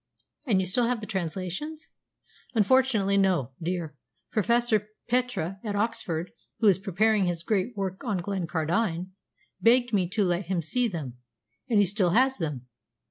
[0.47, 1.91] "And you still have the translations?"
[2.55, 3.93] "Unfortunately, no, dear.
[4.31, 9.11] Professor Petre at Oxford, who is preparing his great work on Glencardine,
[9.61, 11.17] begged me to let him see them,
[11.69, 12.65] and he still has them."